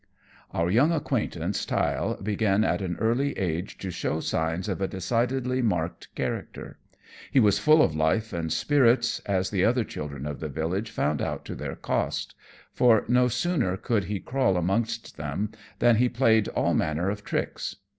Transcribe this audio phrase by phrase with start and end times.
[0.59, 5.61] _Our young acquaintance, Tyll, began at an early age to show signs of a decidedly
[5.61, 6.79] marked character.
[7.31, 11.21] He was full of life and spirits, as the other children of the village found
[11.21, 12.33] out to their cost,
[12.73, 17.75] for no sooner could he crawl amongst them than he played all manner of tricks.